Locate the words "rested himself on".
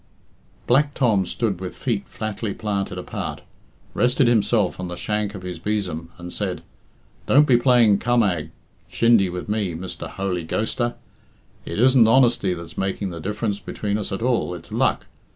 3.93-4.87